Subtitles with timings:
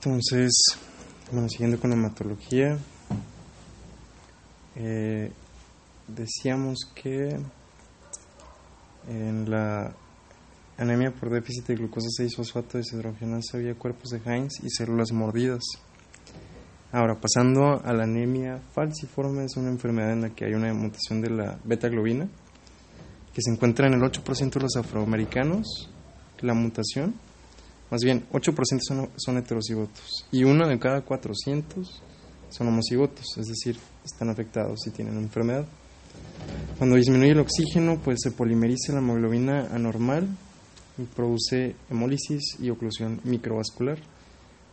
[0.00, 0.52] Entonces,
[1.32, 2.78] bueno, siguiendo con la hematología,
[4.76, 5.32] eh,
[6.06, 7.36] decíamos que
[9.08, 9.92] en la
[10.76, 15.64] anemia por déficit de glucosa 6-fosfato deshidrogenasa había cuerpos de Heinz y células mordidas.
[16.92, 21.20] Ahora, pasando a la anemia falciforme, es una enfermedad en la que hay una mutación
[21.20, 22.28] de la beta-globina
[23.34, 25.90] que se encuentra en el 8% de los afroamericanos,
[26.40, 27.14] la mutación,
[27.90, 32.02] más bien 8% son, son heterocigotos y uno de cada 400
[32.50, 35.66] son homocigotos, es decir, están afectados y tienen enfermedad.
[36.78, 40.28] Cuando disminuye el oxígeno, pues se polimeriza la hemoglobina anormal
[40.96, 43.98] y produce hemólisis y oclusión microvascular.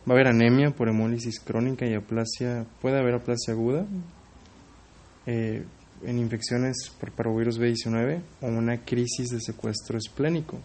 [0.08, 3.84] Va a haber anemia por hemólisis crónica y aplasia, puede haber aplasia aguda
[5.26, 5.64] eh,
[6.04, 10.58] en infecciones por parvovirus B19 o una crisis de secuestro esplénico.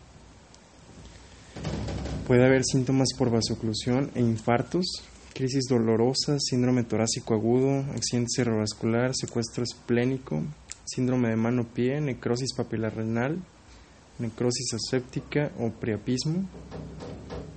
[2.27, 4.85] Puede haber síntomas por vasoclusión e infartos,
[5.33, 10.41] crisis dolorosa, síndrome torácico agudo, accidente cerebrovascular, secuestro esplénico,
[10.85, 13.37] síndrome de mano-pie, necrosis papilar renal,
[14.19, 16.47] necrosis aséptica o priapismo.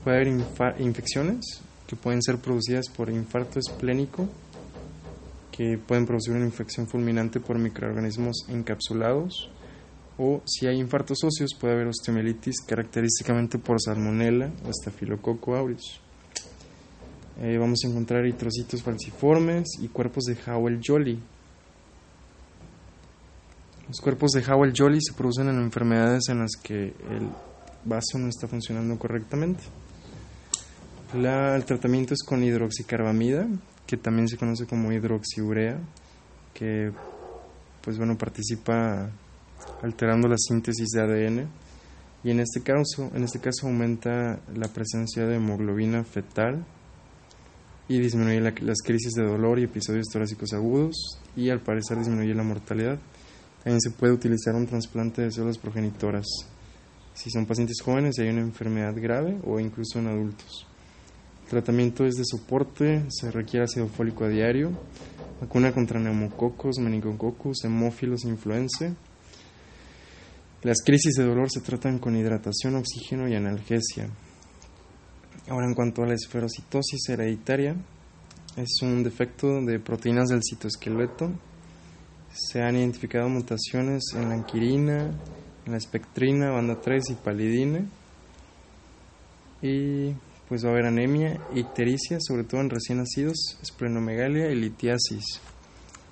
[0.03, 4.29] Puede haber infecciones que pueden ser producidas por infarto esplénico,
[5.53, 9.51] que pueden producir una infección fulminante por microorganismos encapsulados,
[10.19, 16.01] o si hay infartos óseos puede haber osteomielitis característicamente por salmonella o estafilococo aureus.
[17.41, 21.19] Eh, vamos a encontrar eritrocitos falciformes y cuerpos de Howell-Jolly.
[23.89, 27.29] Los cuerpos de Howell-Jolly se producen en enfermedades en las que el
[27.85, 29.65] vaso no está funcionando correctamente.
[31.13, 33.49] el tratamiento es con hidroxicarbamida,
[33.87, 35.79] que también se conoce como hidroxiurea,
[36.55, 36.93] que
[37.83, 39.11] pues bueno participa
[39.83, 41.49] alterando la síntesis de ADN
[42.23, 46.65] y en este caso, en este caso aumenta la presencia de hemoglobina fetal
[47.87, 52.43] y disminuye las crisis de dolor y episodios torácicos agudos y al parecer disminuye la
[52.43, 52.99] mortalidad.
[53.63, 56.27] También se puede utilizar un trasplante de células progenitoras
[57.15, 60.67] si son pacientes jóvenes y hay una enfermedad grave o incluso en adultos.
[61.45, 64.73] El tratamiento es de soporte, se requiere ácido fólico a diario,
[65.41, 68.95] vacuna contra neumococos, meningococos, hemófilos influenza.
[70.65, 74.09] Las crisis de dolor se tratan con hidratación, oxígeno y analgesia.
[75.47, 77.77] Ahora, en cuanto a la esferocitosis hereditaria,
[78.57, 81.33] es un defecto de proteínas del citoesqueleto.
[82.33, 85.11] Se han identificado mutaciones en la anquirina,
[85.67, 87.87] en la espectrina, banda 3 y palidina.
[89.61, 90.15] Y
[90.49, 95.43] pues va a haber anemia, ictericia, sobre todo en recién nacidos, esplenomegalia y litiasis.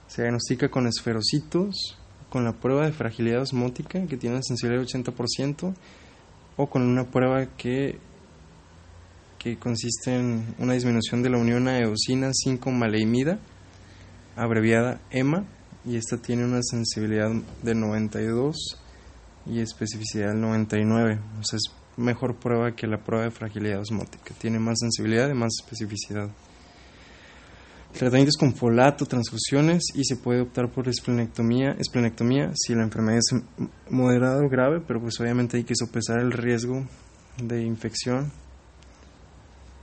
[0.08, 1.96] Se diagnostica con esferocitos,
[2.32, 5.74] con la prueba de fragilidad osmótica, que tiene una sensibilidad del 80%,
[6.56, 7.98] o con una prueba que
[9.38, 13.40] que consiste en una disminución de la unión a eosina 5-maleimida,
[14.36, 15.44] abreviada EMA,
[15.84, 17.28] y esta tiene una sensibilidad
[17.62, 18.56] de 92
[19.46, 21.18] y especificidad del 99.
[21.40, 24.32] O sea, es mejor prueba que la prueba de fragilidad osmótica.
[24.38, 26.30] Tiene más sensibilidad y más especificidad.
[27.92, 32.84] El tratamiento es con folato, transfusiones y se puede optar por esplenectomía, esplenectomía si la
[32.84, 33.42] enfermedad es
[33.90, 36.86] moderada o grave, pero pues obviamente hay que sopesar el riesgo
[37.36, 38.32] de infección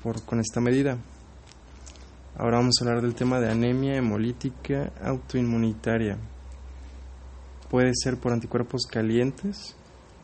[0.02, 0.98] por, con esta medida.
[2.36, 6.18] Ahora vamos a hablar del tema de anemia hemolítica autoinmunitaria.
[7.70, 9.76] Puede ser por anticuerpos calientes.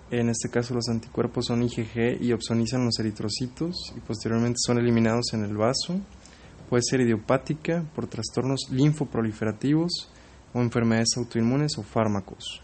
[0.09, 5.33] En este caso los anticuerpos son IgG y opsonizan los eritrocitos y posteriormente son eliminados
[5.33, 5.99] en el vaso.
[6.69, 10.09] Puede ser idiopática por trastornos linfoproliferativos
[10.53, 12.61] o enfermedades autoinmunes o fármacos.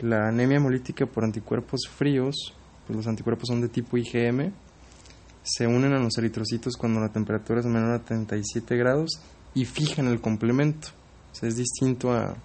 [0.00, 2.54] La anemia hemolítica por anticuerpos fríos,
[2.86, 4.52] pues los anticuerpos son de tipo IgM
[5.42, 9.20] se unen a los eritrocitos cuando la temperatura es menor a 37 grados
[9.54, 10.88] y fijan el complemento.
[11.42, 12.36] es distinto a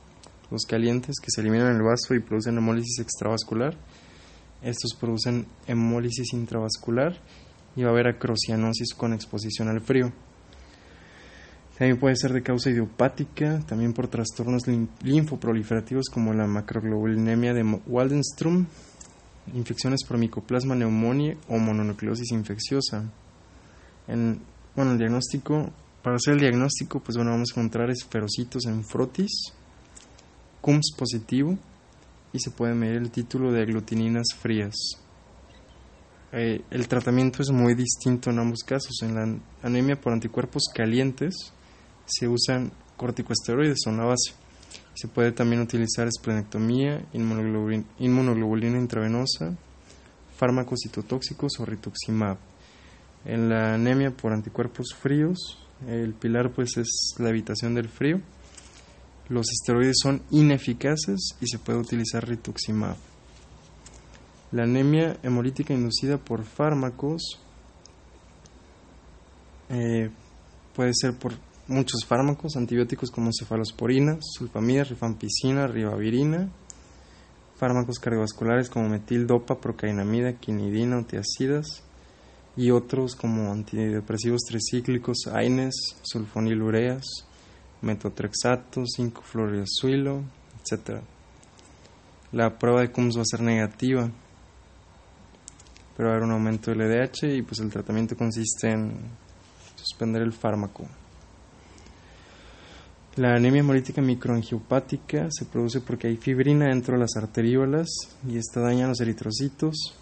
[0.50, 3.76] los calientes que se eliminan en el vaso y producen hemólisis extravascular.
[4.62, 7.20] Estos producen hemólisis intravascular
[7.76, 10.14] y va a haber acrocianosis con exposición al frío.
[11.78, 14.64] También puede ser de causa idiopática, también por trastornos
[15.04, 18.66] linfoproliferativos como la macroglobulinemia de Waldenstrom,
[19.54, 23.04] infecciones por micoplasma neumonía o mononucleosis infecciosa.
[24.08, 24.40] En,
[24.74, 25.70] bueno, el diagnóstico,
[26.02, 29.52] para hacer el diagnóstico, pues bueno, vamos a encontrar esferocitos en frotis,
[30.62, 31.58] CUMS positivo
[32.32, 34.76] y se puede medir el título de aglutininas frías.
[36.32, 39.02] Eh, el tratamiento es muy distinto en ambos casos.
[39.02, 41.54] En la anemia por anticuerpos calientes
[42.06, 44.34] se usan corticosteroides, son la base
[44.96, 49.56] se puede también utilizar esplenectomía, inmunoglobulina, intravenosa,
[50.38, 52.38] fármacos citotóxicos o rituximab.
[53.26, 58.22] En la anemia por anticuerpos fríos, el pilar pues es la evitación del frío.
[59.28, 62.96] Los esteroides son ineficaces y se puede utilizar rituximab.
[64.54, 67.42] La anemia hemolítica inducida por fármacos
[69.70, 70.10] eh,
[70.74, 71.34] puede ser por
[71.68, 76.50] muchos fármacos, antibióticos como cefalosporina, sulfamida, rifampicina, ribavirina,
[77.58, 81.84] fármacos cardiovasculares como metildopa, procainamida, quinidina, otiacidas
[82.56, 87.04] y otros como antidepresivos tricíclicos, AINES, sulfonilureas,
[87.82, 90.24] metotrexato, 5-fluoroazuilo,
[90.60, 91.02] etc.
[92.32, 94.10] La prueba de CUMS va a ser negativa,
[95.96, 98.94] pero va a haber un aumento del LDH y pues el tratamiento consiste en
[99.76, 100.88] suspender el fármaco.
[103.18, 107.88] La anemia hemolítica microangiopática se produce porque hay fibrina dentro de las arteriolas
[108.28, 109.96] y esta daña los eritrocitos.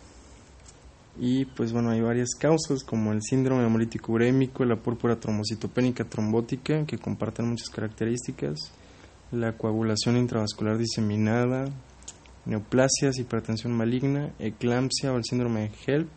[1.19, 6.87] Y pues bueno, hay varias causas como el síndrome hemolítico urémico, la púrpura trombocitopénica trombótica,
[6.87, 8.71] que comparten muchas características,
[9.31, 11.65] la coagulación intravascular diseminada,
[12.45, 16.09] neoplasias, hipertensión maligna, eclampsia o el síndrome de HELP,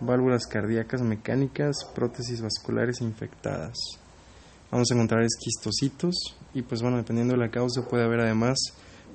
[0.00, 3.76] válvulas cardíacas mecánicas, prótesis vasculares infectadas
[4.76, 8.58] vamos a encontrar esquistocitos y pues bueno, dependiendo de la causa puede haber además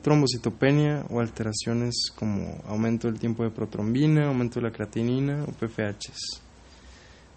[0.01, 6.41] trombocitopenia o alteraciones como aumento del tiempo de protrombina, aumento de la creatinina o PFHs.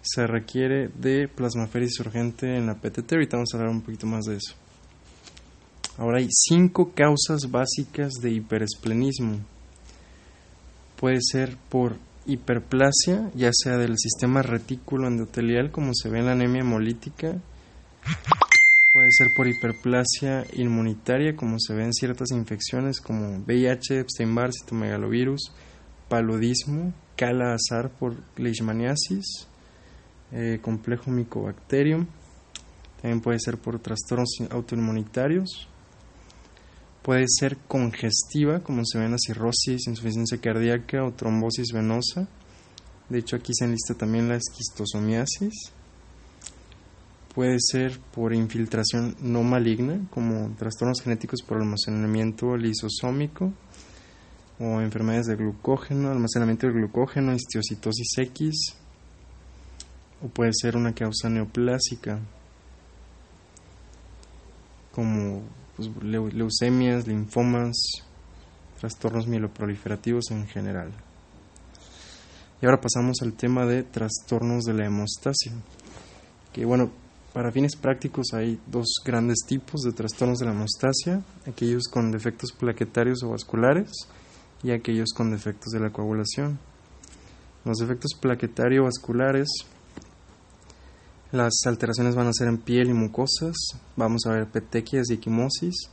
[0.01, 4.25] Se requiere de plasmaféresis urgente en la PTT, ahorita vamos a hablar un poquito más
[4.25, 4.55] de eso.
[5.99, 9.37] Ahora hay cinco causas básicas de hiperesplenismo.
[10.99, 16.31] Puede ser por hiperplasia, ya sea del sistema retículo endotelial, como se ve en la
[16.31, 17.39] anemia hemolítica,
[18.95, 25.51] Puede ser por hiperplasia inmunitaria, como se ve en ciertas infecciones como VIH, Epstein-Barr, citomegalovirus,
[26.07, 29.47] paludismo, cala azar por leishmaniasis,
[30.31, 32.07] eh, complejo micobacterium.
[33.01, 35.67] También puede ser por trastornos autoinmunitarios.
[37.01, 42.29] Puede ser congestiva, como se ve en la cirrosis, insuficiencia cardíaca o trombosis venosa.
[43.09, 45.73] De hecho, aquí se enlista también la esquistosomiasis
[47.35, 53.51] puede ser por infiltración no maligna, como trastornos genéticos por almacenamiento lisosómico
[54.57, 58.55] o enfermedades de glucógeno, almacenamiento de glucógeno, histiocitosis X,
[60.23, 62.19] o puede ser una causa neoplásica,
[64.93, 65.41] como
[65.75, 67.75] pues, leucemias, linfomas,
[68.79, 70.93] trastornos mieloproliferativos en general.
[72.61, 75.51] Y ahora pasamos al tema de trastornos de la hemostasia,
[76.53, 76.91] que bueno,
[77.35, 82.53] para fines prácticos hay dos grandes tipos de trastornos de la hemostasia, aquellos con defectos
[82.53, 83.91] plaquetarios o vasculares
[84.63, 86.57] y aquellos con defectos de la coagulación.
[87.65, 89.49] Los defectos plaquetario-vasculares,
[91.33, 93.57] las alteraciones van a ser en piel y mucosas,
[93.97, 95.89] vamos a ver petequias y equimosis,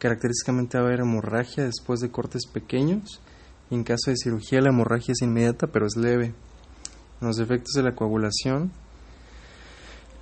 [0.00, 3.20] característicamente va a haber hemorragia después de cortes pequeños,
[3.70, 6.34] y en caso de cirugía la hemorragia es inmediata pero es leve.
[7.20, 8.72] Los defectos de la coagulación,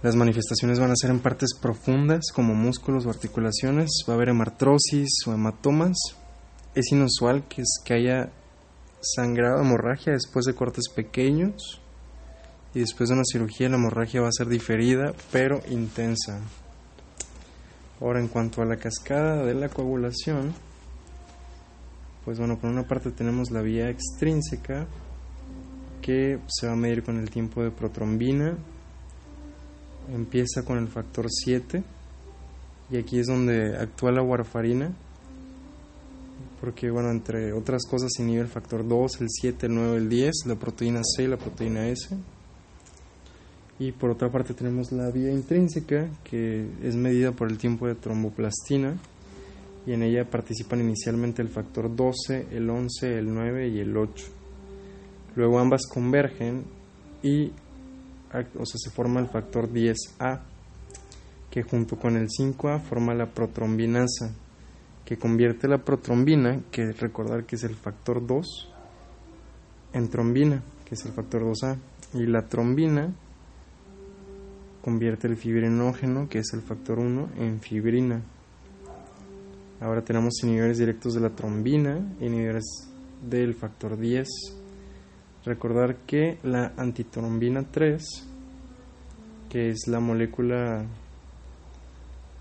[0.02, 4.28] las manifestaciones van a ser en partes profundas como músculos o articulaciones, va a haber
[4.28, 5.96] hemartrosis o hematomas.
[6.74, 8.30] Es inusual que, es, que haya
[9.00, 11.80] sangrado, hemorragia después de cortes pequeños
[12.74, 16.40] y después de una cirugía la hemorragia va a ser diferida pero intensa.
[18.00, 20.54] Ahora en cuanto a la cascada de la coagulación,
[22.24, 24.86] pues bueno, por una parte tenemos la vía extrínseca
[26.02, 28.56] que se va a medir con el tiempo de protrombina,
[30.12, 31.82] empieza con el factor 7
[32.90, 34.92] y aquí es donde actúa la warfarina
[36.60, 40.34] porque bueno, entre otras cosas inhibe el factor 2, el 7, el 9, el 10,
[40.46, 42.16] la proteína C la proteína S.
[43.78, 47.94] Y por otra parte tenemos la vía intrínseca, que es medida por el tiempo de
[47.94, 48.96] tromboplastina,
[49.86, 54.26] y en ella participan inicialmente el factor 12, el 11, el 9 y el 8.
[55.36, 56.64] Luego ambas convergen
[57.22, 57.52] y
[58.32, 60.40] o sea, se forma el factor 10A,
[61.50, 64.34] que junto con el 5A forma la protrombinasa,
[65.04, 68.68] que convierte la protrombina, que recordar que es el factor 2,
[69.94, 71.78] en trombina, que es el factor 2A,
[72.14, 73.12] y la trombina
[74.82, 78.22] convierte el fibrinógeno, que es el factor 1, en fibrina.
[79.80, 82.88] Ahora tenemos inhibidores directos de la trombina, inhibidores
[83.22, 84.28] del factor 10
[85.48, 88.04] Recordar que la antitrombina 3,
[89.48, 90.84] que es la molécula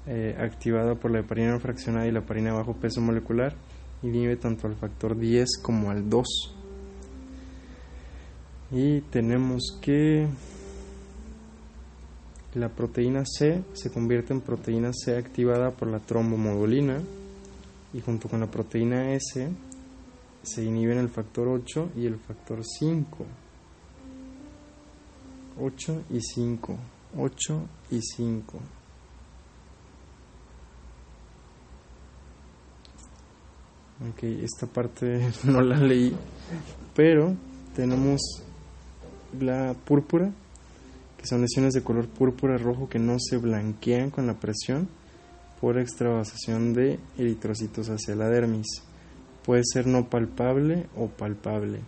[0.06, 3.56] eh, activada por la heparina fraccionada y la heparina bajo peso molecular,
[4.04, 6.28] inhibe tanto al factor 10 como al 2.
[8.72, 10.28] Y tenemos que
[12.56, 17.02] La proteína C se convierte en proteína C activada por la trombomodulina
[17.94, 19.50] y junto con la proteína S
[20.44, 23.25] se inhiben el factor 8 y el factor 5.
[25.60, 26.77] 8 y 5.
[27.17, 28.60] 8 y 5.
[34.10, 36.15] Ok, esta parte no la leí,
[36.96, 37.36] pero
[37.75, 38.22] tenemos
[39.39, 40.32] la púrpura,
[41.17, 44.88] que son lesiones de color púrpura rojo que no se blanquean con la presión
[45.60, 48.67] por extravasación de eritrocitos hacia la dermis.
[49.48, 51.80] Puede ser no palpable o palpable.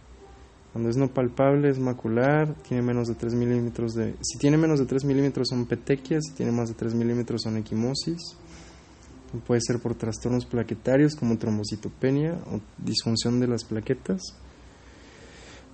[0.74, 4.16] Cuando es no palpable es macular, tiene menos de 3 milímetros de...
[4.22, 7.58] Si tiene menos de 3 milímetros son petequias, si tiene más de 3 milímetros son
[7.58, 8.36] equimosis
[9.46, 14.22] Puede ser por trastornos plaquetarios como trombocitopenia o disfunción de las plaquetas,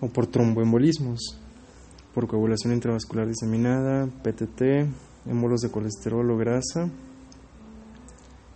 [0.02, 1.40] o por tromboembolismos,
[2.14, 4.90] por coagulación intravascular diseminada, PTT,
[5.26, 6.90] émbolos de colesterol o grasa,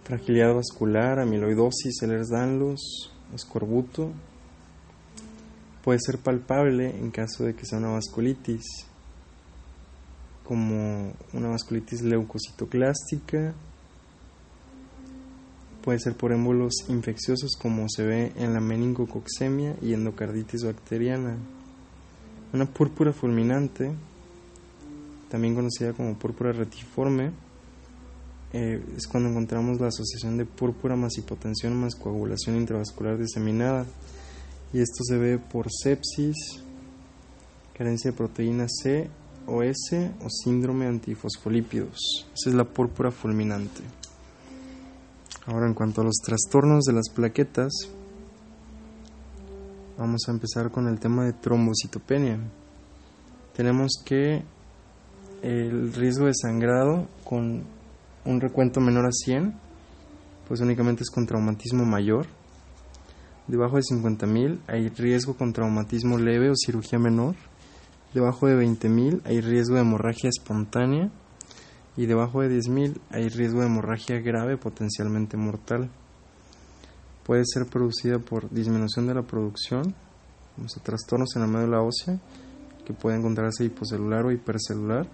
[0.03, 4.11] fragilidad vascular, amiloidosis, Ehlers-Danlos, escorbuto.
[5.83, 8.63] Puede ser palpable en caso de que sea una vasculitis,
[10.43, 13.53] como una vasculitis leucocitoclástica,
[15.83, 21.37] Puede ser por émbolos infecciosos como se ve en la meningococcemia y endocarditis bacteriana.
[22.51, 23.91] Una púrpura fulminante,
[25.29, 27.31] también conocida como púrpura retiforme,
[28.51, 33.85] eh, es cuando encontramos la asociación de púrpura más hipotensión más coagulación intravascular diseminada.
[34.73, 36.35] Y esto se ve por sepsis,
[37.77, 39.09] carencia de proteína C
[39.45, 42.27] o S o síndrome antifosfolípidos.
[42.33, 43.81] Esa es la púrpura fulminante.
[45.45, 47.71] Ahora en cuanto a los trastornos de las plaquetas,
[49.97, 52.39] vamos a empezar con el tema de trombocitopenia.
[53.55, 54.43] Tenemos que
[55.41, 57.63] el riesgo de sangrado con
[58.25, 59.53] un recuento menor a 100,
[60.47, 62.27] pues únicamente es con traumatismo mayor.
[63.47, 67.35] Debajo de 50.000 hay riesgo con traumatismo leve o cirugía menor.
[68.13, 71.11] Debajo de 20.000 hay riesgo de hemorragia espontánea
[71.95, 75.89] y debajo de 10.000 hay riesgo de hemorragia grave potencialmente mortal.
[77.25, 79.93] Puede ser producida por disminución de la producción,
[80.57, 82.19] o trastornos en la médula ósea,
[82.85, 85.07] que puede encontrarse hipocelular o hipercelular.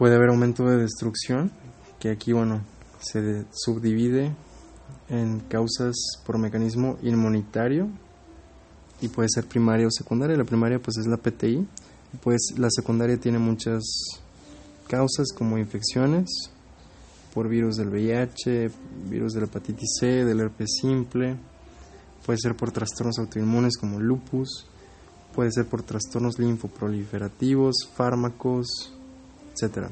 [0.00, 1.50] Puede haber aumento de destrucción,
[1.98, 2.62] que aquí, bueno,
[3.00, 4.34] se subdivide
[5.10, 7.86] en causas por mecanismo inmunitario
[9.02, 10.38] y puede ser primaria o secundaria.
[10.38, 11.68] La primaria pues es la PTI,
[12.22, 13.82] pues la secundaria tiene muchas
[14.88, 16.30] causas como infecciones
[17.34, 18.70] por virus del VIH,
[19.06, 21.36] virus de la hepatitis C, del herpes simple,
[22.24, 24.64] puede ser por trastornos autoinmunes como lupus,
[25.34, 28.94] puede ser por trastornos linfoproliferativos, fármacos,
[29.62, 29.88] etc.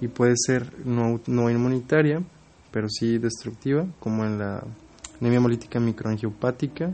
[0.00, 2.22] Y puede ser no, inmunitaria,
[2.70, 4.64] pero sí destructiva, como en la
[5.20, 6.92] anemia hemolítica microangiopática,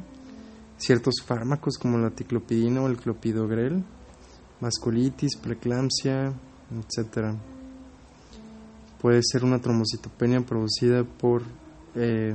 [0.77, 3.83] ciertos fármacos como la ticlopidina o el clopidogrel,
[4.61, 6.33] vasculitis, preeclampsia,
[6.71, 7.37] etcétera.
[9.01, 11.43] Puede ser una trombocitopenia producida por
[11.95, 12.35] eh,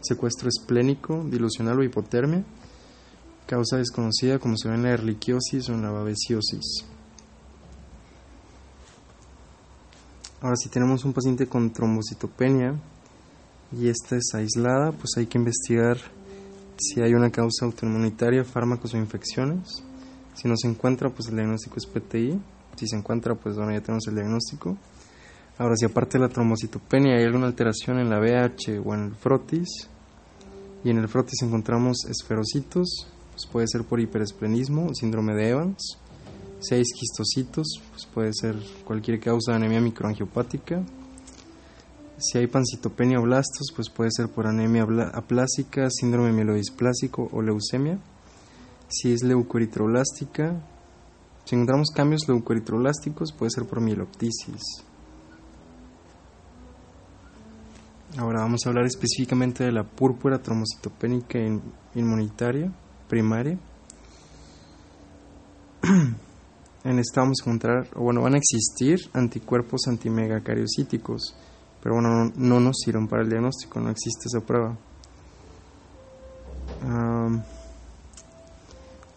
[0.00, 2.44] secuestro esplénico, dilucional o hipotermia,
[3.46, 6.84] causa desconocida como se ve en la erliquiosis o en la babesiosis.
[10.40, 12.74] Ahora, si tenemos un paciente con trombocitopenia
[13.72, 15.98] y esta es aislada, pues hay que investigar
[16.78, 19.82] si hay una causa autoinmunitaria, fármacos o infecciones.
[20.34, 22.40] Si no se encuentra, pues el diagnóstico es PTI
[22.78, 24.76] si se encuentra, pues bueno, ya tenemos el diagnóstico.
[25.58, 29.14] Ahora, si aparte de la trombocitopenia hay alguna alteración en la BH o en el
[29.14, 29.88] frotis,
[30.84, 35.98] y en el frotis encontramos esferocitos, pues puede ser por hiperesplenismo, síndrome de Evans.
[36.60, 40.82] Si hay esquistocitos, pues puede ser cualquier causa de anemia microangiopática.
[42.18, 44.84] Si hay pancitopenia o blastos, pues puede ser por anemia
[45.14, 47.98] aplásica, síndrome mielodisplásico o leucemia.
[48.88, 50.60] Si es leucoeritroblástica,
[51.44, 54.62] si encontramos cambios leucoeritrolásticos puede ser por mieloptisis.
[58.16, 61.38] Ahora vamos a hablar específicamente de la púrpura trombocitopénica
[61.94, 62.72] inmunitaria
[63.08, 63.58] primaria.
[66.88, 71.36] en esta vamos a encontrar, o bueno, van a existir anticuerpos antimegacariocíticos,
[71.82, 74.76] pero bueno, no, nos sirven para el diagnóstico, no existe esa prueba.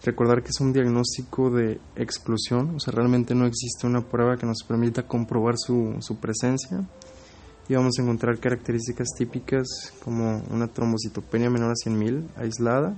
[0.03, 4.47] recordar que es un diagnóstico de exclusión, o sea, realmente no existe una prueba que
[4.47, 6.83] nos permita comprobar su, su presencia.
[7.69, 12.97] Y vamos a encontrar características típicas como una trombocitopenia menor a 100.000 aislada.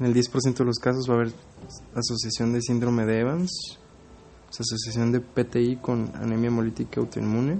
[0.00, 1.32] En el 10% de los casos va a haber
[1.94, 3.78] asociación de síndrome de Evans
[4.58, 7.58] asociación de PTI con anemia hemolítica autoinmune.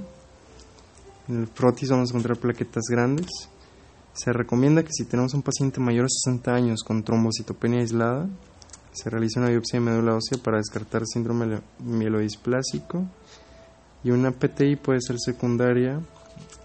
[1.28, 3.28] En el frotis vamos a encontrar plaquetas grandes.
[4.12, 8.28] Se recomienda que si tenemos un paciente mayor de 60 años con trombocitopenia aislada,
[8.92, 13.06] se realice una biopsia de médula ósea para descartar síndrome mielodisplásico
[14.02, 16.00] y una PTI puede ser secundaria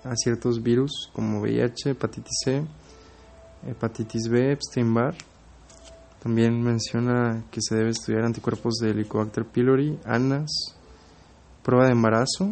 [0.04, 2.64] a ciertos virus como VIH, hepatitis C,
[3.68, 5.16] hepatitis B, Epstein-Barr.
[6.26, 10.76] También menciona que se debe estudiar anticuerpos de Helicobacter pylori, ANAS,
[11.62, 12.52] prueba de embarazo,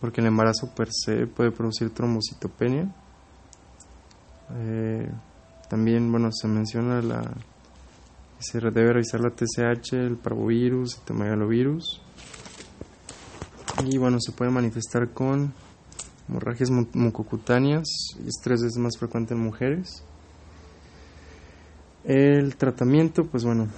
[0.00, 2.94] porque el embarazo per se puede producir trombocitopenia.
[4.54, 5.10] Eh,
[5.68, 7.32] también, bueno, se menciona la
[8.38, 12.00] se debe revisar la TSH, el parvovirus, el temegalovirus.
[13.84, 15.52] Y bueno, se puede manifestar con
[16.28, 17.88] hemorragias mucocutáneas
[18.24, 20.04] y estrés es más frecuente en mujeres.
[22.04, 23.68] El tratamiento, pues bueno,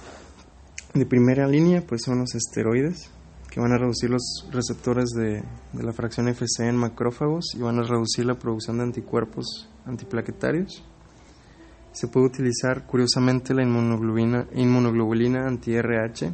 [0.93, 3.09] de primera línea, pues son los esteroides,
[3.49, 5.43] que van a reducir los receptores de,
[5.73, 10.83] la fracción FC en macrófagos y van a reducir la producción de anticuerpos antiplaquetarios.
[11.93, 16.33] Se puede utilizar curiosamente la inmunoglobulina, anti-RH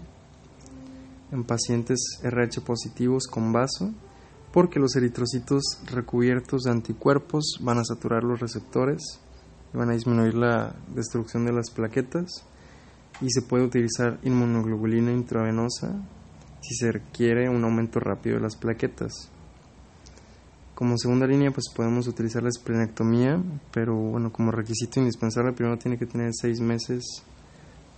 [1.32, 3.94] en pacientes RH positivos con vaso
[4.52, 9.20] porque los eritrocitos recubiertos de anticuerpos van a saturar los receptores
[9.78, 12.46] van a disminuir la destrucción de las plaquetas
[13.22, 15.94] y se puede utilizar inmunoglobulina intravenosa
[16.62, 19.30] si se requiere un aumento rápido de las plaquetas.
[20.76, 25.98] Como segunda línea, pues podemos utilizar la esplenectomía, pero bueno, como requisito indispensable, primero tiene
[25.98, 27.04] que tener seis meses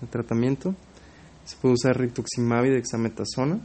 [0.01, 0.75] de tratamiento.
[1.45, 3.59] Se puede usar rituximab y dexametasona.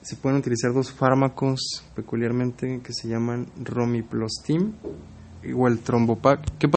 [0.00, 4.72] Se pueden utilizar dos fármacos peculiarmente que se llaman romiplostim
[5.56, 6.58] o el trombopac.